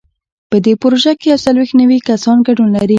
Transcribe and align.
په 0.49 0.57
دې 0.65 0.73
پروژه 0.81 1.11
کې 1.19 1.27
یو 1.31 1.39
څلوېښت 1.45 1.73
نوي 1.81 1.97
کسان 2.07 2.37
ګډون 2.47 2.69
لري. 2.75 2.89